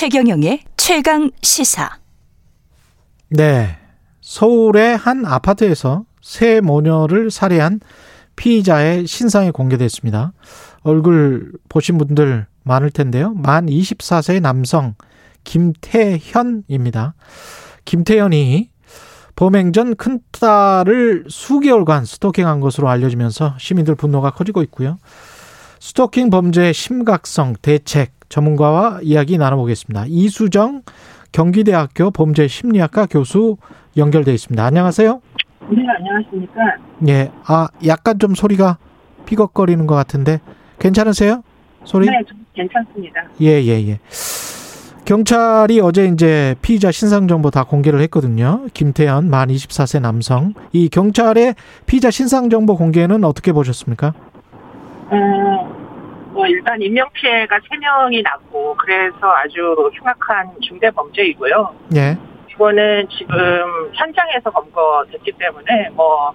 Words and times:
최경영의 0.00 0.62
최강 0.78 1.30
시사. 1.42 1.98
네. 3.28 3.76
서울의 4.22 4.96
한 4.96 5.26
아파트에서 5.26 6.06
새 6.22 6.62
모녀를 6.62 7.30
살해한 7.30 7.80
피의자의 8.34 9.06
신상이 9.06 9.50
공개됐습니다. 9.50 10.32
얼굴 10.84 11.52
보신 11.68 11.98
분들 11.98 12.46
많을 12.62 12.90
텐데요. 12.90 13.34
만 13.34 13.66
24세 13.66 14.40
남성 14.40 14.94
김태현입니다. 15.44 17.12
김태현이 17.84 18.70
범행 19.36 19.74
전 19.74 19.96
큰 19.96 20.20
딸을 20.30 21.26
수개월간 21.28 22.06
스토킹한 22.06 22.60
것으로 22.60 22.88
알려지면서 22.88 23.56
시민들 23.58 23.96
분노가 23.96 24.30
커지고 24.30 24.62
있고요. 24.62 24.96
스토킹 25.78 26.30
범죄의 26.30 26.72
심각성, 26.72 27.56
대책 27.60 28.19
전문가와 28.30 29.00
이야기 29.02 29.36
나눠보겠습니다. 29.36 30.06
이수정 30.08 30.82
경기대학교 31.32 32.10
범죄심리학과 32.10 33.06
교수 33.06 33.58
연결돼 33.96 34.32
있습니다. 34.32 34.64
안녕하세요. 34.64 35.20
네, 35.68 35.82
안녕하십니까. 35.98 36.60
예, 37.08 37.30
아 37.44 37.68
약간 37.86 38.18
좀 38.18 38.34
소리가 38.34 38.78
삐걱거리는 39.26 39.86
것 39.86 39.94
같은데 39.94 40.40
괜찮으세요? 40.78 41.42
소리? 41.84 42.06
네, 42.06 42.22
좀 42.26 42.44
괜찮습니다. 42.54 43.24
예, 43.42 43.62
예, 43.62 43.88
예. 43.88 44.00
경찰이 45.04 45.80
어제 45.80 46.06
이제 46.06 46.54
피의자 46.62 46.92
신상 46.92 47.26
정보 47.26 47.50
다 47.50 47.64
공개를 47.64 48.00
했거든요. 48.02 48.66
김태현 48.74 49.28
만 49.28 49.48
24세 49.48 50.00
남성. 50.00 50.54
이 50.72 50.88
경찰의 50.88 51.56
피의자 51.86 52.10
신상 52.12 52.48
정보 52.48 52.76
공개는 52.76 53.24
어떻게 53.24 53.52
보셨습니까? 53.52 54.14
어, 55.10 55.79
뭐 56.40 56.46
일단 56.46 56.80
인명 56.80 57.06
피해가 57.12 57.58
3명이 57.58 58.22
났고 58.22 58.74
그래서 58.78 59.16
아주 59.30 59.90
흉악한 59.94 60.52
중대 60.62 60.90
범죄이고요. 60.90 61.74
예. 61.96 62.16
이거는 62.50 63.06
지금 63.10 63.90
현장에서 63.92 64.50
검거됐기 64.50 65.32
때문에 65.32 65.90
뭐 65.92 66.28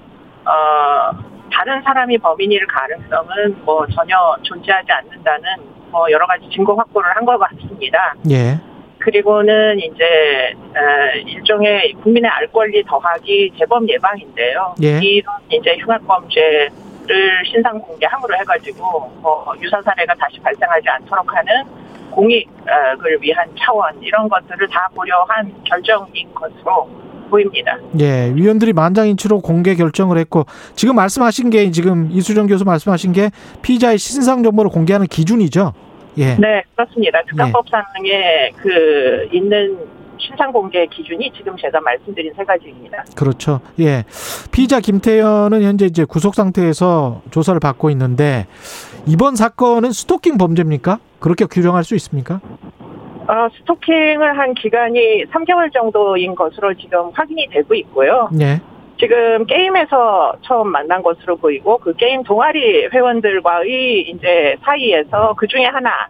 어, 0.45 1.11
다른 1.51 1.81
사람이 1.81 2.19
범인일 2.19 2.67
가능성은 2.67 3.63
뭐 3.65 3.87
전혀 3.87 4.15
존재하지 4.43 4.91
않는다는 4.91 5.49
뭐 5.89 6.09
여러 6.11 6.27
가지 6.27 6.47
증거 6.51 6.75
확보를 6.75 7.15
한 7.15 7.25
것 7.25 7.39
같습니다. 7.39 8.13
예. 8.29 8.59
그리고는 8.99 9.79
이제 9.79 10.53
어, 10.75 11.17
일종의 11.25 11.93
국민의 12.03 12.29
알 12.29 12.45
권리 12.51 12.83
더하기 12.83 13.53
재범 13.57 13.89
예방인데요. 13.89 14.75
예. 14.83 14.99
이런 15.01 15.33
이제 15.49 15.77
흉악 15.79 16.05
범죄 16.07 16.69
를 17.07 17.45
신상 17.45 17.79
공개함으로 17.79 18.35
해가지고 18.37 19.11
뭐 19.21 19.53
유사 19.61 19.81
사례가 19.81 20.13
다시 20.15 20.39
발생하지 20.39 20.89
않도록 20.89 21.25
하는 21.35 21.63
공익을 22.11 23.21
위한 23.21 23.47
차원 23.59 24.01
이런 24.01 24.27
것들을 24.27 24.67
다 24.69 24.89
고려한 24.95 25.53
결정인 25.63 26.33
것으로 26.33 26.89
보입니다. 27.29 27.77
예, 27.99 28.31
위원들이 28.33 28.73
만장일치로 28.73 29.41
공개 29.41 29.75
결정을 29.75 30.17
했고 30.17 30.45
지금 30.75 30.95
말씀하신 30.95 31.49
게 31.49 31.71
지금 31.71 32.09
이수정 32.11 32.47
교수 32.47 32.63
말씀하신 32.65 33.11
게 33.11 33.31
피의자의 33.61 33.97
신상 33.97 34.43
정보를 34.43 34.71
공개하는 34.71 35.07
기준이죠. 35.07 35.73
예. 36.17 36.35
네, 36.35 36.63
그렇습니다. 36.75 37.21
특가법상에 37.27 38.51
그 38.57 39.27
있는 39.31 39.77
신상 40.25 40.51
공개 40.51 40.85
기준이 40.87 41.31
지금 41.35 41.55
제가 41.57 41.79
말씀드린 41.81 42.33
세 42.35 42.43
가지입니다. 42.43 43.03
그렇죠. 43.15 43.61
예. 43.79 44.03
피의자 44.51 44.79
김태현은 44.79 45.61
현재 45.61 45.85
이제 45.85 46.05
구속 46.05 46.35
상태에서 46.35 47.21
조사를 47.31 47.59
받고 47.59 47.89
있는데 47.91 48.47
이번 49.05 49.35
사건은 49.35 49.91
스토킹 49.91 50.37
범죄입니까? 50.37 50.99
그렇게 51.19 51.45
규정할 51.45 51.83
수 51.83 51.95
있습니까? 51.95 52.41
어, 53.27 53.49
스토킹을 53.57 54.37
한 54.37 54.53
기간이 54.53 55.25
3개월 55.25 55.73
정도인 55.73 56.35
것으로 56.35 56.73
지금 56.75 57.09
확인이 57.13 57.47
되고 57.49 57.73
있고요. 57.73 58.29
예. 58.39 58.61
지금 58.99 59.45
게임에서 59.45 60.35
처음 60.41 60.69
만난 60.69 61.01
것으로 61.03 61.35
보이고 61.35 61.77
그 61.79 61.93
게임 61.95 62.23
동아리 62.23 62.87
회원들과의 62.93 64.09
이제 64.09 64.55
사이에서 64.63 65.33
그 65.37 65.47
중에 65.47 65.65
하나 65.65 66.07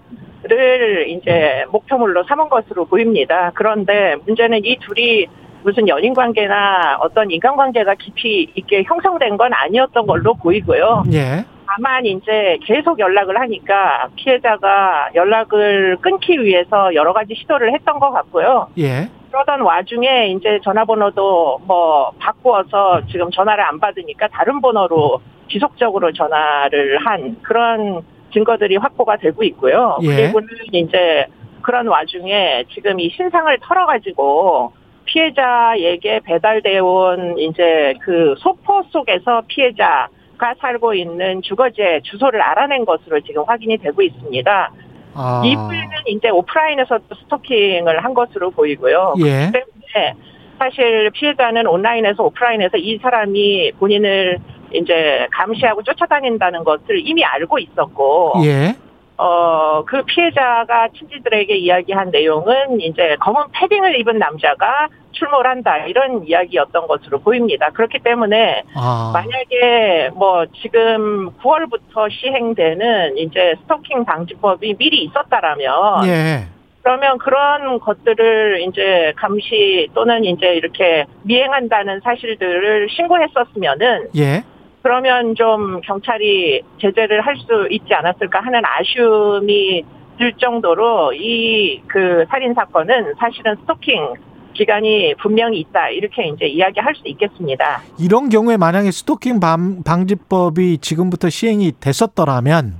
를 0.48 1.10
이제 1.10 1.66
목표물로 1.72 2.24
삼은 2.24 2.50
것으로 2.50 2.86
보입니다. 2.86 3.52
그런데 3.56 4.16
문제는 4.26 4.64
이 4.64 4.78
둘이 4.78 5.28
무슨 5.64 5.88
연인 5.88 6.14
관계나 6.14 6.98
어떤 7.00 7.32
인간 7.32 7.56
관계가 7.56 7.96
깊이 7.96 8.48
있게 8.54 8.84
형성된 8.84 9.38
건 9.38 9.52
아니었던 9.54 10.06
걸로 10.06 10.36
보이고요. 10.36 11.04
예. 11.14 11.44
다만 11.68 12.06
이제 12.06 12.60
계속 12.64 13.00
연락을 13.00 13.40
하니까 13.40 14.10
피해자가 14.16 15.10
연락을 15.16 15.98
끊기 16.00 16.40
위해서 16.40 16.94
여러 16.94 17.12
가지 17.12 17.34
시도를 17.34 17.74
했던 17.74 17.98
것 17.98 18.12
같고요. 18.12 18.68
예. 18.78 19.10
그러던 19.32 19.62
와중에 19.62 20.28
이제 20.28 20.60
전화번호도 20.64 21.62
뭐 21.66 22.12
바꾸어서 22.20 23.02
지금 23.12 23.32
전화를 23.32 23.64
안 23.64 23.80
받으니까 23.80 24.28
다른 24.28 24.62
번호로 24.62 25.20
지속적으로 25.50 26.14
전화를 26.14 27.00
한 27.06 27.38
그런 27.42 28.04
증거들이 28.36 28.76
확보가 28.76 29.16
되고 29.18 29.44
있고요. 29.44 29.98
예. 30.02 30.08
그리고는 30.08 30.48
이제 30.74 31.26
그런 31.62 31.88
와중에 31.88 32.66
지금 32.74 33.00
이 33.00 33.10
신상을 33.10 33.58
털어가지고 33.62 34.74
피해자에게 35.06 36.20
배달되어 36.26 36.84
온 36.84 37.38
이제 37.40 37.94
그 38.02 38.36
소포 38.40 38.84
속에서 38.92 39.44
피해자가 39.48 40.54
살고 40.60 40.94
있는 40.94 41.42
주거지의 41.42 42.02
주소를 42.04 42.42
알아낸 42.42 42.86
것으로 42.86 43.22
지금 43.22 43.44
확인이 43.48 43.78
되고 43.78 44.02
있습니다. 44.02 44.72
아. 45.18 45.42
이후에는 45.46 45.90
이제 46.08 46.30
오프라인에서 46.30 46.98
도 46.98 47.16
스토킹을 47.24 48.04
한 48.04 48.14
것으로 48.14 48.52
보이고요. 48.52 49.16
예. 49.20 49.50
그렇기 49.52 49.52
때문에 49.52 50.14
사실 50.60 51.10
피해자는 51.12 51.68
온라인에서 51.68 52.24
오프라인에서 52.24 52.78
이 52.78 52.98
사람이 52.98 53.74
본인을 53.80 54.40
이제 54.74 55.28
감시하고 55.32 55.84
쫓아다닌다는 55.84 56.64
것을 56.64 57.00
이미 57.00 57.24
알고 57.24 57.60
있었고, 57.60 58.34
예. 58.44 58.76
어, 59.18 59.84
그 59.86 60.04
피해자가 60.04 60.90
친지들에게 60.90 61.56
이야기한 61.56 62.12
내용은 62.12 62.82
이제 62.82 63.16
검은 63.22 63.46
패딩을 63.54 64.00
입은 64.00 64.18
남자가 64.18 64.90
출몰 65.12 65.48
한다, 65.48 65.78
이런 65.78 66.28
이야기였던 66.28 66.88
것으로 66.88 67.20
보입니다. 67.20 67.70
그렇기 67.70 68.00
때문에 68.00 68.64
아. 68.76 69.12
만약에 69.14 70.10
뭐 70.14 70.46
지금 70.62 71.32
9월부터 71.42 72.12
시행되는 72.12 73.18
이제 73.18 73.56
스토킹 73.62 74.04
방지법이 74.04 74.76
미리 74.78 75.04
있었다라면 75.06 76.08
예. 76.08 76.48
그러면 76.86 77.18
그런 77.18 77.80
것들을 77.80 78.62
이제 78.68 79.12
감시 79.16 79.90
또는 79.96 80.24
이제 80.24 80.54
이렇게 80.54 81.06
미행한다는 81.24 82.02
사실들을 82.02 82.90
신고했었으면은 82.92 84.10
예. 84.18 84.44
그러면 84.90 85.34
좀 85.34 85.82
경찰이 85.82 86.62
제재를 86.80 87.22
할 87.26 87.36
수 87.38 87.68
있지 87.72 87.92
않았을까 87.92 88.40
하는 88.42 88.62
아쉬움이 88.64 89.84
들 90.20 90.32
정도로 90.34 91.12
이 91.14 91.82
그 91.88 92.24
살인 92.30 92.54
사건은 92.54 93.14
사실은 93.18 93.56
스토킹 93.62 94.14
기간이 94.54 95.16
분명히 95.20 95.60
있다 95.62 95.90
이렇게 95.90 96.28
이제 96.28 96.46
이야기할 96.46 96.94
수 96.96 97.02
있겠습니다. 97.08 97.82
이런 98.00 98.30
경우에 98.30 98.58
만약에 98.58 98.92
스토킹 98.92 99.40
방- 99.40 99.82
방지법이 99.84 100.78
지금부터 100.78 101.30
시행이 101.30 101.74
됐었더라면 101.80 102.76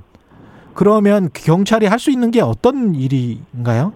그러면 0.74 1.28
경찰이 1.34 1.86
할 1.86 1.98
수 1.98 2.10
있는 2.12 2.30
게 2.30 2.40
어떤 2.40 2.94
일인가요? 2.94 3.92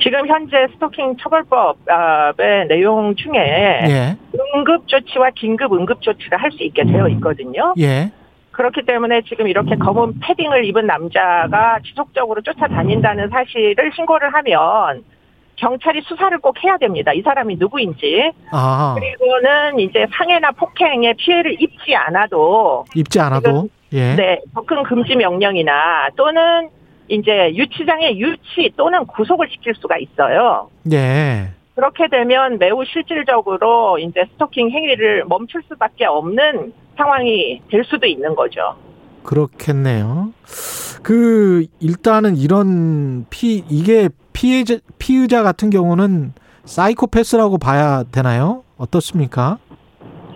지금 0.00 0.26
현재 0.26 0.66
스토킹 0.74 1.16
처벌법의 1.18 2.68
내용 2.68 3.14
중에 3.16 3.34
예. 3.36 4.16
응급 4.54 4.86
조치와 4.88 5.30
긴급 5.34 5.72
응급 5.72 6.02
조치를 6.02 6.40
할 6.40 6.50
수 6.52 6.62
있게 6.62 6.84
되어 6.84 7.08
있거든요. 7.08 7.74
예. 7.78 8.10
그렇기 8.52 8.82
때문에 8.82 9.22
지금 9.22 9.48
이렇게 9.48 9.74
검은 9.76 10.20
패딩을 10.20 10.64
입은 10.66 10.86
남자가 10.86 11.78
지속적으로 11.84 12.40
쫓아다닌다는 12.42 13.28
사실을 13.28 13.90
신고를 13.96 14.32
하면 14.34 15.02
경찰이 15.56 16.02
수사를 16.02 16.36
꼭 16.38 16.62
해야 16.62 16.76
됩니다. 16.76 17.12
이 17.12 17.22
사람이 17.22 17.56
누구인지. 17.56 18.30
아. 18.52 18.94
그리고는 18.96 19.80
이제 19.80 20.06
상해나 20.16 20.52
폭행에 20.52 21.14
피해를 21.14 21.60
입지 21.60 21.94
않아도 21.96 22.84
입지 22.94 23.18
않아도 23.20 23.68
예. 23.92 24.14
네, 24.14 24.40
접근 24.54 24.82
금지 24.84 25.16
명령이나 25.16 26.10
또는 26.16 26.68
이제 27.08 27.52
유치장의 27.54 28.18
유치 28.18 28.72
또는 28.76 29.06
구속을 29.06 29.48
시킬 29.50 29.74
수가 29.74 29.96
있어요. 29.98 30.70
예. 30.92 31.50
그렇게 31.74 32.08
되면 32.08 32.58
매우 32.58 32.84
실질적으로 32.84 33.98
이제 33.98 34.24
스토킹 34.32 34.70
행위를 34.70 35.24
멈출 35.26 35.62
수밖에 35.68 36.04
없는 36.06 36.72
상황이 36.96 37.60
될 37.68 37.84
수도 37.84 38.06
있는 38.06 38.34
거죠. 38.34 38.76
그렇겠네요. 39.24 40.32
그 41.02 41.66
일단은 41.80 42.36
이런 42.36 43.26
피 43.28 43.64
이게 43.68 44.08
피해자 44.32 44.76
피의자 44.98 45.42
같은 45.42 45.70
경우는 45.70 46.32
사이코패스라고 46.64 47.58
봐야 47.58 48.04
되나요? 48.04 48.62
어떻습니까? 48.76 49.58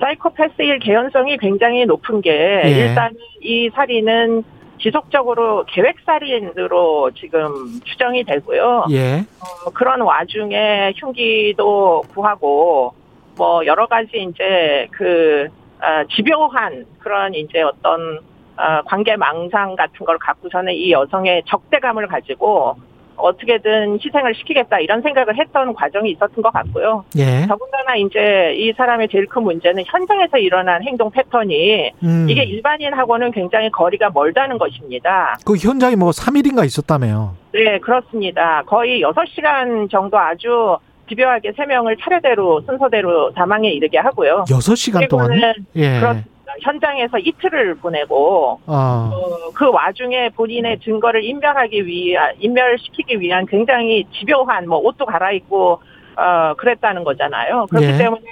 사이코패스일 0.00 0.78
개연성이 0.80 1.36
굉장히 1.38 1.84
높은 1.86 2.20
게 2.20 2.30
예. 2.64 2.70
일단 2.70 3.12
이 3.40 3.70
살인은 3.74 4.44
지속적으로 4.80 5.64
계획살인으로 5.66 7.10
지금 7.12 7.80
추정이 7.84 8.24
되고요. 8.24 8.86
예. 8.90 9.24
어, 9.40 9.70
그런 9.70 10.00
와중에 10.00 10.92
흉기도 10.96 12.02
구하고 12.14 12.94
뭐 13.36 13.64
여러 13.66 13.86
가지 13.86 14.10
이제 14.16 14.88
그 14.92 15.48
어, 15.80 16.04
집요한 16.14 16.86
그런 16.98 17.34
이제 17.34 17.62
어떤 17.62 18.18
어, 18.56 18.82
관계 18.86 19.16
망상 19.16 19.76
같은 19.76 20.04
걸 20.04 20.18
갖고서는 20.18 20.72
이 20.72 20.90
여성의 20.90 21.44
적대감을 21.46 22.08
가지고 22.08 22.76
어떻게든 23.18 23.98
희생을 24.02 24.34
시키겠다 24.34 24.78
이런 24.80 25.02
생각을 25.02 25.38
했던 25.38 25.74
과정이 25.74 26.10
있었던 26.12 26.42
것 26.42 26.52
같고요. 26.52 27.04
예. 27.16 27.46
더군다나 27.46 27.96
이제 27.96 28.54
이 28.56 28.72
사람의 28.76 29.08
제일 29.08 29.26
큰 29.26 29.42
문제는 29.42 29.84
현장에서 29.86 30.38
일어난 30.38 30.82
행동 30.82 31.10
패턴이 31.10 31.92
음. 32.02 32.26
이게 32.28 32.44
일반인하고는 32.44 33.32
굉장히 33.32 33.70
거리가 33.70 34.10
멀다는 34.10 34.58
것입니다. 34.58 35.36
그 35.44 35.56
현장에 35.56 35.96
뭐 35.96 36.10
3일인가 36.10 36.64
있었다며요. 36.64 37.36
네, 37.52 37.78
그렇습니다. 37.78 38.62
거의 38.66 39.02
6시간 39.02 39.90
정도 39.90 40.18
아주 40.18 40.76
집요하게 41.08 41.52
세 41.56 41.64
명을 41.64 41.96
차례대로 41.96 42.62
순서대로 42.62 43.32
사망에 43.32 43.70
이르게 43.70 43.98
하고요. 43.98 44.44
6시간 44.48 45.08
동안. 45.08 45.30
예. 45.76 45.98
그렇습니다. 46.00 46.37
현장에서 46.60 47.18
이틀을 47.18 47.76
보내고 47.76 48.60
아. 48.66 49.10
어, 49.12 49.50
그 49.54 49.70
와중에 49.70 50.30
본인의 50.30 50.80
증거를 50.80 51.24
인멸하기 51.24 51.86
위한 51.86 52.34
인멸시키기 52.38 53.20
위한 53.20 53.46
굉장히 53.46 54.04
집요한 54.12 54.68
뭐 54.68 54.78
옷도 54.78 55.06
갈아입고 55.06 55.80
어 56.16 56.54
그랬다는 56.54 57.04
거잖아요. 57.04 57.66
그렇기 57.70 57.86
예. 57.86 57.98
때문에 57.98 58.22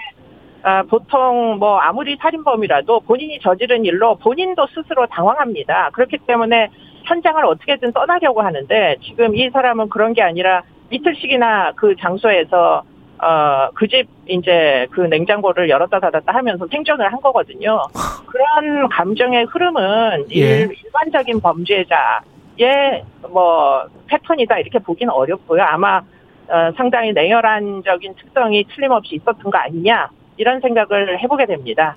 아, 0.63 0.83
보통 0.83 1.59
뭐 1.61 1.79
아무리 1.79 2.17
살인범이라도 2.17 3.01
본인이 3.01 3.39
저지른 3.41 3.85
일로 3.85 4.17
본인도 4.17 4.67
스스로 4.75 5.07
당황합니다. 5.07 5.91
그렇기 5.93 6.19
때문에 6.27 6.71
현장을 7.05 7.45
어떻게든 7.45 7.93
떠나려고 7.93 8.43
하는데 8.43 8.97
지금 9.03 9.37
이 9.37 9.49
사람은 9.51 9.89
그런 9.89 10.13
게 10.13 10.23
아니라 10.23 10.63
이틀씩이나 10.91 11.73
그 11.77 11.95
장소에서 11.97 12.83
어, 13.23 13.71
그 13.75 13.87
집 13.89 14.07
이제 14.29 14.87
그 14.91 15.01
냉장고를 15.03 15.69
열었다 15.71 16.01
닫았다 16.01 16.35
하면서 16.35 16.67
생존을 16.71 17.13
한 17.13 17.21
거거든요. 17.21 17.83
그런 18.27 18.89
감정의 18.89 19.45
흐름은 19.47 20.27
예. 20.33 20.35
일, 20.35 20.73
일반적인 20.85 21.41
범죄자의 21.41 23.05
뭐 23.31 23.85
패턴이다 24.09 24.59
이렇게 24.59 24.79
보기는 24.79 25.13
어렵고요. 25.13 25.63
아마 25.63 25.99
어, 25.99 26.73
상당히 26.77 27.13
냉혈한적인 27.13 28.15
특성이 28.17 28.65
틀림없이 28.75 29.17
있었던 29.17 29.51
거 29.51 29.59
아니냐 29.59 30.09
이런 30.37 30.61
생각을 30.61 31.21
해보게 31.23 31.47
됩니다. 31.47 31.97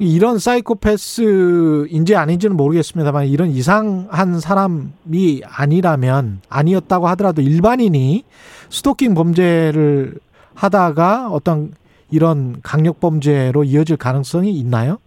이런 0.00 0.38
사이코패스인지 0.38 2.16
아닌지는 2.16 2.56
모르겠습니다만 2.56 3.26
이런 3.26 3.50
이상한 3.50 4.40
사람이 4.40 5.42
아니라면 5.46 6.40
아니었다고 6.48 7.06
하더라도 7.08 7.42
일반인이 7.42 8.24
스토킹 8.70 9.14
범죄를 9.14 10.14
하다가 10.54 11.28
어떤 11.30 11.72
이런 12.10 12.60
강력 12.62 13.00
범죄로 13.00 13.64
이어질 13.64 13.96
가능성이 13.96 14.52
있나요? 14.52 14.98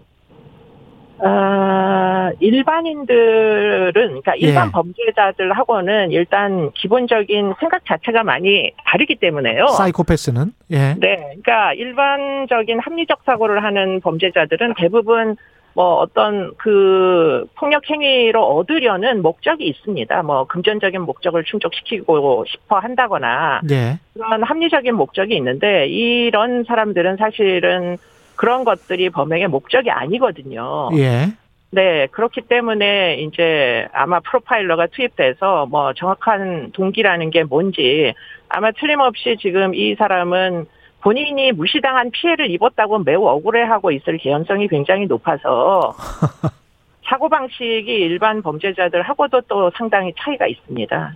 어, 1.19 2.29
일반인들은, 2.39 3.91
그러니까 3.93 4.35
일반 4.35 4.67
예. 4.67 4.71
범죄자들하고는 4.71 6.11
일단 6.11 6.71
기본적인 6.73 7.55
생각 7.59 7.85
자체가 7.85 8.23
많이 8.23 8.71
다르기 8.85 9.15
때문에요. 9.15 9.67
사이코패스는 9.67 10.53
예. 10.71 10.95
네, 10.99 11.15
그러니까 11.15 11.73
일반적인 11.73 12.79
합리적 12.79 13.21
사고를 13.25 13.63
하는 13.63 13.99
범죄자들은 14.01 14.75
대부분 14.77 15.37
뭐 15.77 15.97
어떤 15.97 16.55
그 16.57 17.45
폭력 17.53 17.87
행위로 17.87 18.43
얻으려는 18.43 19.21
목적이 19.21 19.67
있습니다. 19.67 20.23
뭐 20.23 20.45
금전적인 20.45 21.03
목적을 21.03 21.43
충족시키고 21.43 22.45
싶어 22.47 22.79
한다거나 22.79 23.61
예. 23.69 23.99
그런 24.15 24.41
합리적인 24.41 24.95
목적이 24.95 25.35
있는데 25.35 25.85
이런 25.85 26.63
사람들은 26.63 27.17
사실은 27.17 27.97
그런 28.35 28.63
것들이 28.63 29.11
범행의 29.11 29.49
목적이 29.49 29.91
아니거든요. 29.91 30.89
예. 30.97 31.27
네, 31.69 32.07
그렇기 32.07 32.41
때문에 32.41 33.17
이제 33.19 33.87
아마 33.93 34.19
프로파일러가 34.21 34.87
투입돼서 34.87 35.67
뭐 35.67 35.93
정확한 35.93 36.71
동기라는 36.71 37.29
게 37.29 37.43
뭔지 37.43 38.15
아마 38.49 38.71
틀림없이 38.71 39.37
지금 39.39 39.75
이 39.75 39.93
사람은 39.93 40.65
본인이 41.01 41.51
무시당한 41.51 42.11
피해를 42.11 42.49
입었다고 42.51 42.99
매우 42.99 43.25
억울해하고 43.25 43.91
있을 43.91 44.17
개연성이 44.17 44.67
굉장히 44.67 45.05
높아서 45.05 45.95
사고방식이 47.09 47.85
일반 47.87 48.41
범죄자들하고도 48.41 49.41
또 49.47 49.71
상당히 49.77 50.13
차이가 50.19 50.45
있습니다. 50.47 51.13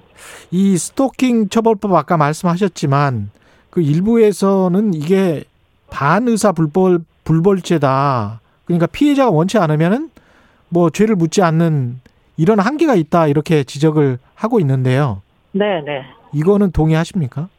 이 0.52 0.78
스토킹 0.78 1.50
처벌법 1.50 1.94
아까 1.94 2.16
말씀하셨지만 2.16 3.32
그 3.70 3.82
일부에서는 3.82 4.94
이게 4.94 5.44
반의사 5.90 6.54
불벌 6.54 7.00
불벌죄다. 7.24 8.40
그러니까 8.66 8.88
피해자가 8.88 9.32
원치 9.32 9.58
않으면은 9.58 10.10
뭐 10.70 10.90
죄를 10.90 11.16
묻지 11.16 11.42
않는 11.42 12.00
이런 12.38 12.60
한계가 12.60 12.96
있다 12.96 13.28
이렇게 13.28 13.64
지적을 13.64 14.18
하고 14.34 14.60
있는데요. 14.60 15.22
네, 15.52 15.82
네. 15.82 16.04
이거는 16.34 16.72
동의하십니까? 16.72 17.50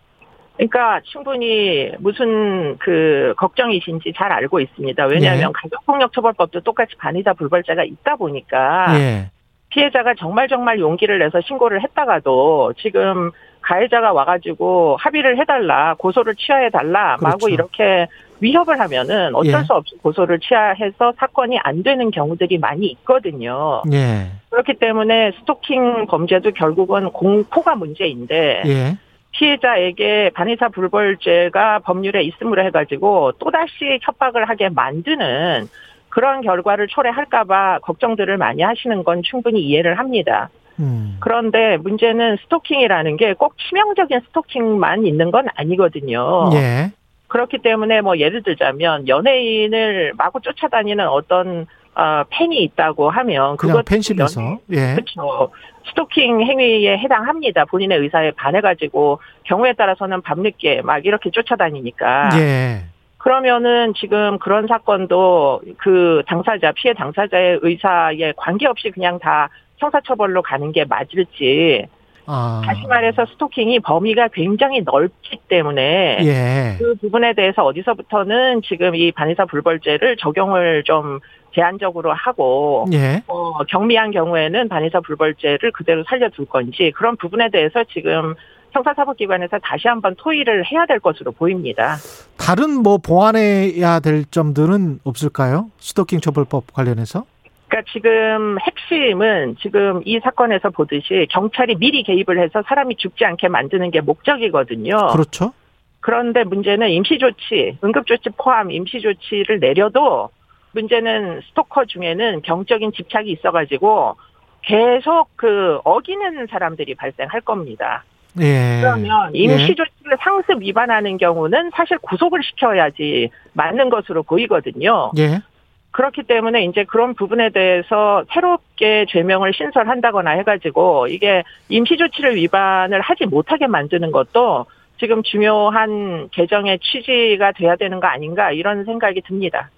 그러니까 0.57 1.01
충분히 1.05 1.93
무슨 1.99 2.77
그 2.79 3.35
걱정이신지 3.37 4.13
잘 4.17 4.33
알고 4.33 4.61
있습니다. 4.61 5.05
왜냐하면 5.07 5.49
예. 5.49 5.53
가족폭력처벌법도 5.53 6.61
똑같이 6.61 6.95
반의사 6.97 7.33
불벌죄가 7.35 7.85
있다 7.85 8.17
보니까 8.17 8.99
예. 8.99 9.31
피해자가 9.71 10.15
정말 10.19 10.49
정말 10.49 10.79
용기를 10.79 11.19
내서 11.19 11.41
신고를 11.41 11.83
했다가도 11.83 12.75
지금 12.77 13.31
가해자가 13.63 14.13
와가지고 14.13 14.97
합의를 15.01 15.39
해달라, 15.39 15.95
고소를 15.95 16.35
취하해달라, 16.35 17.17
마구 17.21 17.47
그렇죠. 17.47 17.49
이렇게 17.49 18.07
위협을 18.41 18.81
하면은 18.81 19.35
어쩔 19.35 19.61
예. 19.61 19.65
수 19.65 19.73
없이 19.73 19.95
고소를 20.03 20.41
취하해서 20.41 21.13
사건이 21.17 21.59
안 21.63 21.83
되는 21.83 22.11
경우들이 22.11 22.59
많이 22.59 22.87
있거든요. 22.89 23.83
예. 23.93 24.33
그렇기 24.51 24.75
때문에 24.75 25.33
스토킹 25.39 26.07
범죄도 26.07 26.51
결국은 26.51 27.11
공포가 27.11 27.77
문제인데 27.77 28.63
예. 28.67 28.97
피해자에게 29.33 30.31
반의사 30.35 30.69
불벌죄가 30.69 31.81
법률에 31.81 32.23
있음으로 32.23 32.65
해가지고 32.65 33.33
또다시 33.39 33.99
협박을 34.03 34.49
하게 34.49 34.69
만드는 34.69 35.69
그런 36.09 36.43
결과를 36.43 36.89
초래할까봐 36.89 37.81
걱정들을 37.81 38.37
많이 38.37 38.63
하시는 38.63 39.03
건 39.03 39.23
충분히 39.23 39.61
이해를 39.63 39.99
합니다. 39.99 40.51
음. 40.79 41.17
그런데 41.21 41.77
문제는 41.79 42.37
스토킹이라는 42.45 43.17
게 43.17 43.35
꼭 43.35 43.57
치명적인 43.59 44.21
스토킹만 44.29 45.07
있는 45.07 45.31
건 45.31 45.47
아니거든요. 45.55 46.51
예. 46.55 46.91
그렇기 47.29 47.59
때문에 47.59 48.03
뭐 48.03 48.19
예를 48.19 48.43
들자면 48.43 49.09
연예인을 49.09 50.13
마구 50.19 50.41
쫓아다니는 50.43 51.09
어떤 51.09 51.67
어, 51.95 52.25
팬이 52.31 52.63
있다고 52.63 53.11
하면 53.11 53.57
그냥 53.57 53.83
팬심에서 53.85 54.59
예. 54.71 54.95
그렇죠. 54.95 55.51
스토킹 55.89 56.41
행위에 56.41 56.97
해당합니다. 56.99 57.67
본인의 57.67 57.99
의사에 57.99 58.31
반해가지고 58.33 59.21
경우에 59.45 59.75
따라서는 59.75 60.23
밤늦게 60.23 60.83
막 60.83 61.05
이렇게 61.05 61.31
쫓아다니니까. 61.31 62.31
예. 62.39 62.85
그러면은 63.19 63.93
지금 63.95 64.39
그런 64.39 64.67
사건도 64.67 65.61
그 65.79 66.23
당사자 66.27 66.73
피해 66.73 66.95
당사자의 66.95 67.61
의사에 67.63 68.33
관계없이 68.37 68.91
그냥 68.91 69.19
다 69.19 69.49
형사처벌로 69.79 70.43
가는 70.43 70.73
게 70.73 70.85
맞을지. 70.85 71.87
아. 72.27 72.63
다시 72.65 72.87
말해서 72.87 73.27
스토킹이 73.27 73.81
범위가 73.81 74.29
굉장히 74.29 74.81
넓기 74.83 75.39
때문에 75.49 76.19
예. 76.23 76.77
그 76.79 76.95
부분에 77.01 77.35
대해서 77.35 77.65
어디서부터는 77.65 78.63
지금 78.63 78.95
이 78.95 79.13
반의사 79.13 79.45
불벌죄를 79.47 80.17
적용을 80.17 80.85
좀 80.85 81.21
제한적으로 81.55 82.13
하고 82.13 82.87
예. 82.93 83.23
어, 83.27 83.59
경미한 83.65 84.11
경우에는 84.11 84.69
반의사 84.69 85.01
불벌죄를 85.01 85.73
그대로 85.73 86.05
살려둘 86.09 86.47
건지 86.47 86.93
그런 86.95 87.17
부분에 87.17 87.51
대해서 87.51 87.85
지금 87.85 88.35
형사사법기관에서 88.73 89.59
다시 89.63 89.89
한번 89.89 90.15
토의를 90.17 90.65
해야 90.71 90.87
될 90.87 90.99
것으로 90.99 91.33
보입니다. 91.33 91.97
다른 92.39 92.83
뭐 92.83 92.99
보완해야 92.99 94.01
될 94.01 94.25
점들은 94.25 95.01
없을까요? 95.05 95.71
스토킹 95.79 96.21
처벌법 96.21 96.73
관련해서? 96.73 97.25
그러니까 97.69 97.91
지금 97.93 98.59
핵심은 98.61 99.57
지금 99.61 100.03
이 100.05 100.21
사건에서 100.23 100.71
보듯이 100.71 101.27
경찰이 101.31 101.77
미리 101.77 102.03
개입을 102.03 102.39
해서 102.39 102.63
사람이 102.67 102.97
죽지 102.97 103.25
않게 103.25 103.49
만드는 103.49 103.91
게 103.91 104.01
목적이거든요. 104.01 105.09
그렇죠. 105.13 105.53
그런데 106.01 106.45
문제는 106.45 106.91
임시조치, 106.91 107.79
응급조치 107.83 108.31
포함 108.37 108.71
임시조치를 108.71 109.61
내려도 109.61 110.31
문제는 110.73 111.41
스토커 111.49 111.85
중에는 111.87 112.43
경적인 112.43 112.93
집착이 112.93 113.31
있어가지고 113.31 114.17
계속 114.63 115.29
그 115.37 115.81
어기는 115.85 116.47
사람들이 116.47 116.95
발생할 116.95 117.41
겁니다. 117.43 118.05
예. 118.41 118.79
그러면 118.81 119.35
임시 119.35 119.75
조치를 119.75 120.17
상습 120.21 120.63
위반하는 120.63 121.19
경우는 121.19 121.71
사실 121.75 121.99
구속을 121.99 122.43
시켜야지 122.43 123.31
맞는 123.53 123.91
것으로 123.91 124.23
보이거든요. 124.23 125.11
예. 125.19 125.43
그렇기 125.91 126.23
때문에 126.23 126.65
이제 126.65 126.85
그런 126.85 127.15
부분에 127.15 127.51
대해서 127.51 128.25
새롭게 128.33 129.05
죄명을 129.11 129.53
신설한다거나 129.53 130.31
해가지고 130.31 131.09
이게 131.09 131.43
임시 131.69 131.99
조치를 131.99 132.35
위반을 132.37 133.03
하지 133.03 133.27
못하게 133.27 133.67
만드는 133.67 134.11
것도 134.11 134.65
지금 134.99 135.23
중요한 135.23 136.29
개정의 136.31 136.79
취지가 136.79 137.53
돼야 137.53 137.77
되는 137.77 138.01
거 138.01 138.07
아닌가 138.07 138.53
이런 138.53 138.85
생각이 138.85 139.21
듭니다. 139.21 139.69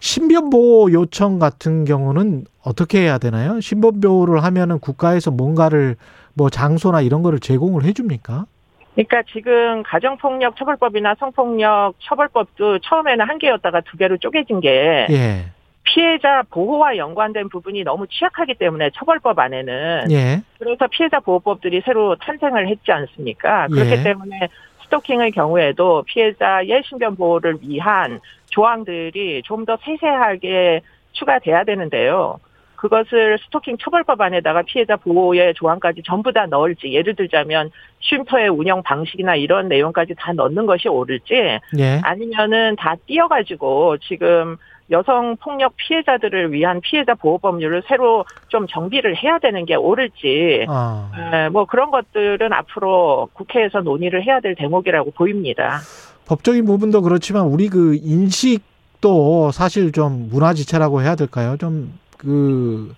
신변보호 0.00 0.92
요청 0.92 1.38
같은 1.38 1.84
경우는 1.84 2.44
어떻게 2.62 3.00
해야 3.00 3.18
되나요? 3.18 3.60
신변보호를 3.60 4.42
하면은 4.44 4.78
국가에서 4.78 5.30
뭔가를 5.30 5.96
뭐 6.34 6.48
장소나 6.48 7.00
이런 7.00 7.22
거를 7.22 7.38
제공을 7.38 7.84
해줍니까? 7.84 8.46
그러니까 8.94 9.22
지금 9.32 9.82
가정폭력 9.82 10.56
처벌법이나 10.56 11.14
성폭력 11.18 11.94
처벌법도 12.00 12.80
처음에는 12.80 13.28
한 13.28 13.38
개였다가 13.38 13.80
두 13.82 13.96
개로 13.96 14.16
쪼개진 14.16 14.60
게 14.60 15.06
예. 15.10 15.44
피해자 15.84 16.42
보호와 16.50 16.96
연관된 16.96 17.48
부분이 17.48 17.84
너무 17.84 18.06
취약하기 18.06 18.54
때문에 18.54 18.90
처벌법 18.94 19.38
안에는 19.38 20.10
예. 20.10 20.42
그래서 20.58 20.86
피해자 20.88 21.20
보호법들이 21.20 21.82
새로 21.84 22.16
탄생을 22.16 22.68
했지 22.68 22.92
않습니까? 22.92 23.68
그렇기 23.68 23.90
예. 23.90 24.02
때문에 24.02 24.48
스토킹의 24.84 25.32
경우에도 25.32 26.02
피해자의 26.06 26.82
신변 26.84 27.16
보호를 27.16 27.58
위한 27.62 28.20
조항들이 28.50 29.42
좀 29.44 29.64
더 29.64 29.76
세세하게 29.84 30.82
추가돼야 31.12 31.64
되는데요. 31.64 32.38
그것을 32.76 33.38
스토킹 33.44 33.76
처벌법 33.78 34.22
안에다가 34.22 34.62
피해자 34.62 34.96
보호의 34.96 35.52
조항까지 35.54 36.02
전부 36.06 36.32
다 36.32 36.46
넣을지 36.46 36.90
예를 36.94 37.14
들자면 37.14 37.70
쉼터의 38.00 38.48
운영 38.48 38.82
방식이나 38.82 39.36
이런 39.36 39.68
내용까지 39.68 40.14
다 40.16 40.32
넣는 40.32 40.64
것이 40.64 40.88
옳을지 40.88 41.34
예. 41.78 42.00
아니면은 42.02 42.76
다 42.76 42.94
띄어가지고 43.06 43.98
지금 43.98 44.56
여성 44.90 45.36
폭력 45.36 45.76
피해자들을 45.76 46.52
위한 46.52 46.80
피해자 46.80 47.14
보호 47.14 47.38
법률을 47.38 47.82
새로 47.86 48.24
좀 48.48 48.66
정비를 48.66 49.16
해야 49.22 49.38
되는 49.38 49.64
게 49.64 49.74
옳을지 49.74 50.66
아. 50.68 51.10
에, 51.32 51.48
뭐 51.48 51.64
그런 51.64 51.90
것들은 51.90 52.52
앞으로 52.52 53.28
국회에서 53.32 53.80
논의를 53.80 54.24
해야 54.24 54.40
될 54.40 54.54
대목이라고 54.54 55.12
보입니다. 55.12 55.80
법적인 56.26 56.64
부분도 56.64 57.02
그렇지만 57.02 57.46
우리 57.46 57.68
그 57.68 57.96
인식도 58.02 59.50
사실 59.52 59.92
좀 59.92 60.28
문화지체라고 60.30 61.02
해야 61.02 61.14
될까요? 61.14 61.56
좀 61.58 61.92
그, 62.20 62.94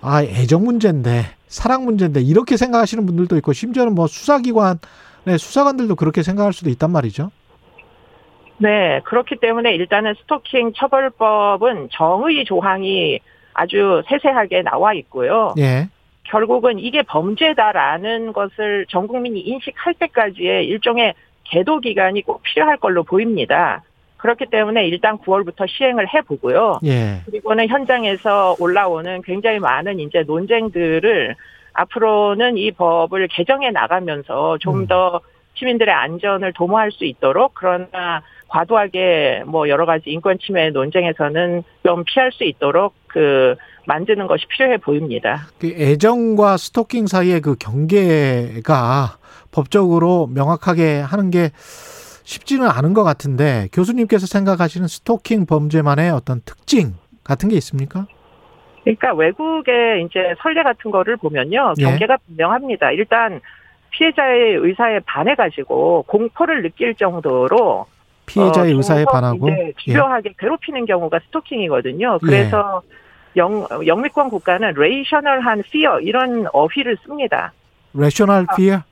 아, 0.00 0.22
애정 0.22 0.64
문제인데, 0.64 1.26
사랑 1.48 1.84
문제인데, 1.84 2.22
이렇게 2.22 2.56
생각하시는 2.56 3.04
분들도 3.04 3.36
있고, 3.36 3.52
심지어는 3.52 3.94
뭐 3.94 4.06
수사기관, 4.06 4.78
네, 5.24 5.36
수사관들도 5.36 5.96
그렇게 5.96 6.22
생각할 6.22 6.54
수도 6.54 6.70
있단 6.70 6.90
말이죠. 6.90 7.30
네, 8.58 9.00
그렇기 9.04 9.36
때문에 9.36 9.74
일단은 9.74 10.14
스토킹 10.22 10.72
처벌법은 10.74 11.88
정의 11.92 12.44
조항이 12.44 13.20
아주 13.52 14.02
세세하게 14.08 14.62
나와 14.62 14.94
있고요. 14.94 15.54
예. 15.58 15.88
결국은 16.24 16.78
이게 16.78 17.02
범죄다라는 17.02 18.32
것을 18.32 18.86
전 18.88 19.06
국민이 19.06 19.40
인식할 19.40 19.94
때까지의 19.94 20.66
일종의 20.66 21.14
계도 21.44 21.80
기간이 21.80 22.22
꼭 22.22 22.42
필요할 22.42 22.78
걸로 22.78 23.02
보입니다. 23.02 23.82
그렇기 24.16 24.46
때문에 24.46 24.86
일단 24.86 25.18
9월부터 25.18 25.68
시행을 25.68 26.12
해보고요. 26.14 26.80
예. 26.84 27.20
그리고는 27.26 27.68
현장에서 27.68 28.56
올라오는 28.58 29.20
굉장히 29.22 29.58
많은 29.58 30.00
이제 30.00 30.22
논쟁들을 30.26 31.36
앞으로는 31.74 32.56
이 32.56 32.70
법을 32.70 33.28
개정해 33.28 33.70
나가면서 33.70 34.54
음. 34.54 34.58
좀더 34.60 35.20
시민들의 35.54 35.94
안전을 35.94 36.52
도모할 36.54 36.90
수 36.90 37.04
있도록 37.04 37.52
그러나 37.54 38.22
과도하게 38.54 39.42
뭐 39.46 39.68
여러 39.68 39.84
가지 39.84 40.10
인권 40.10 40.38
침해 40.38 40.70
논쟁에서는 40.70 41.64
좀 41.84 42.04
피할 42.04 42.30
수 42.30 42.44
있도록 42.44 42.94
그 43.08 43.56
만드는 43.86 44.28
것이 44.28 44.46
필요해 44.46 44.76
보입니다. 44.78 45.48
그 45.58 45.66
애정과 45.66 46.56
스토킹 46.56 47.08
사이의 47.08 47.40
그 47.40 47.56
경계가 47.56 49.18
법적으로 49.50 50.28
명확하게 50.28 51.00
하는 51.00 51.30
게 51.30 51.50
쉽지는 51.56 52.68
않은 52.68 52.94
것 52.94 53.02
같은데 53.02 53.68
교수님께서 53.72 54.26
생각하시는 54.26 54.86
스토킹 54.86 55.46
범죄만의 55.46 56.10
어떤 56.10 56.40
특징 56.44 56.94
같은 57.24 57.48
게 57.48 57.56
있습니까? 57.56 58.06
그러니까 58.84 59.14
외국의 59.14 60.04
이제 60.04 60.34
선례 60.40 60.62
같은 60.62 60.92
거를 60.92 61.16
보면요. 61.16 61.74
예. 61.80 61.84
경계가 61.84 62.18
분명합니다. 62.26 62.92
일단 62.92 63.40
피해자의 63.90 64.56
의사에 64.56 65.00
반해 65.00 65.34
가지고 65.34 66.04
공포를 66.06 66.62
느낄 66.62 66.94
정도로 66.94 67.86
피해자의 68.26 68.72
어, 68.72 68.76
의사에 68.76 69.04
반하고 69.04 69.48
이제 69.48 69.72
집요하게 69.80 70.34
괴롭히는 70.38 70.86
경우가 70.86 71.20
스토킹이거든요. 71.26 72.18
그래서 72.22 72.82
영, 73.36 73.66
영미권 73.86 74.30
국가는 74.30 74.72
rational한 74.74 75.62
fear 75.70 76.00
이런 76.00 76.46
어휘를 76.52 76.96
씁니다. 77.04 77.52
rational 77.92 78.46
fear 78.56 78.82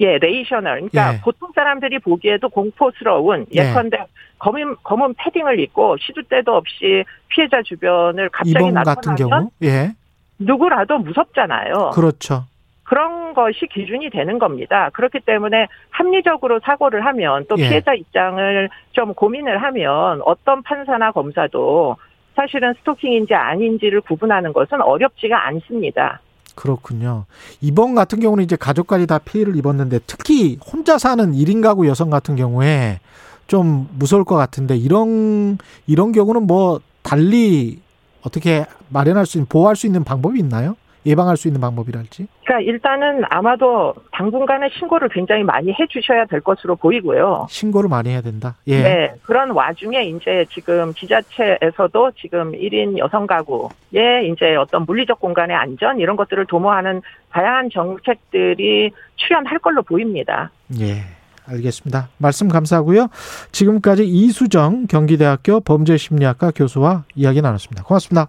예, 0.00 0.18
rational. 0.18 0.88
그러니까 0.90 1.14
예. 1.14 1.20
보통 1.20 1.50
사람들이 1.54 1.98
보기에도 2.00 2.48
공포스러운 2.48 3.46
예. 3.54 3.70
예컨대 3.70 3.98
검은 4.38 4.76
검은 4.82 5.14
패딩을 5.14 5.60
입고 5.60 5.96
시도 5.98 6.22
때도 6.22 6.54
없이 6.54 7.04
피해자 7.28 7.62
주변을 7.62 8.28
갑자기 8.30 8.50
이번 8.50 8.74
같은 8.74 9.12
나타나면 9.14 9.16
경우 9.16 9.50
예 9.62 9.94
누구라도 10.38 10.98
무섭잖아요. 10.98 11.90
그렇죠 11.94 12.46
그런 12.92 13.32
것이 13.32 13.66
기준이 13.72 14.10
되는 14.10 14.38
겁니다. 14.38 14.90
그렇기 14.92 15.20
때문에 15.20 15.66
합리적으로 15.88 16.60
사고를 16.62 17.06
하면 17.06 17.46
또 17.48 17.54
예. 17.56 17.66
피해자 17.66 17.94
입장을 17.94 18.68
좀 18.92 19.14
고민을 19.14 19.62
하면 19.62 20.20
어떤 20.26 20.62
판사나 20.62 21.10
검사도 21.10 21.96
사실은 22.36 22.74
스토킹인지 22.80 23.32
아닌지를 23.32 24.02
구분하는 24.02 24.52
것은 24.52 24.82
어렵지가 24.82 25.46
않습니다. 25.46 26.20
그렇군요 26.54 27.24
이번 27.62 27.94
같은 27.94 28.20
경우는 28.20 28.44
이제 28.44 28.56
가족까지 28.56 29.06
다 29.06 29.18
피해를 29.18 29.56
입었는데 29.56 30.00
특히 30.06 30.58
혼자 30.58 30.98
사는 30.98 31.32
1인 31.32 31.62
가구 31.62 31.88
여성 31.88 32.10
같은 32.10 32.36
경우에 32.36 33.00
좀 33.46 33.88
무서울 33.94 34.24
것 34.24 34.36
같은데 34.36 34.76
이런 34.76 35.56
이런 35.86 36.12
경우는 36.12 36.46
뭐 36.46 36.78
달리 37.02 37.80
어떻게 38.20 38.66
마련할 38.90 39.24
수 39.24 39.38
있는 39.38 39.46
보호할 39.48 39.76
수 39.76 39.86
있는 39.86 40.04
방법이 40.04 40.38
있나요? 40.38 40.76
예방할 41.04 41.36
수 41.36 41.48
있는 41.48 41.60
방법이랄지 41.60 42.26
그러니까 42.44 42.70
일단은 42.70 43.22
아마도 43.28 43.94
당분간은 44.12 44.68
신고를 44.78 45.08
굉장히 45.08 45.42
많이 45.42 45.72
해 45.72 45.86
주셔야 45.88 46.26
될 46.26 46.40
것으로 46.40 46.76
보이고요. 46.76 47.46
신고를 47.48 47.88
많이 47.88 48.10
해야 48.10 48.20
된다. 48.20 48.56
예. 48.66 48.82
네. 48.82 49.14
그런 49.22 49.50
와중에 49.50 50.04
이제 50.04 50.44
지금 50.52 50.92
지자체에서도 50.94 52.12
지금 52.20 52.52
1인 52.52 52.98
여성 52.98 53.26
가구의 53.26 54.30
이제 54.32 54.54
어떤 54.56 54.84
물리적 54.84 55.20
공간의 55.20 55.56
안전 55.56 55.98
이런 55.98 56.16
것들을 56.16 56.46
도모하는 56.46 57.02
다양한 57.30 57.70
정책들이 57.72 58.90
출연할 59.16 59.58
걸로 59.58 59.82
보입니다. 59.82 60.50
예. 60.80 61.02
알겠습니다. 61.46 62.08
말씀 62.18 62.48
감사하고요. 62.48 63.08
지금까지 63.50 64.06
이수정 64.06 64.86
경기대학교 64.86 65.60
범죄심리학과 65.60 66.52
교수와 66.54 67.04
이야기 67.16 67.42
나눴습니다. 67.42 67.82
고맙습니다. 67.82 68.28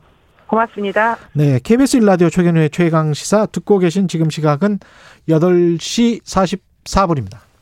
고맙습니다. 0.53 1.17
네, 1.33 1.59
KBS 1.63 1.97
일라디오 1.97 2.29
최경영의 2.29 2.69
최강 2.69 3.13
시사 3.13 3.47
듣고 3.47 3.79
계신 3.79 4.07
지금 4.07 4.29
시각은 4.29 4.79
8시 5.27 6.23
44분입니다. 6.23 7.52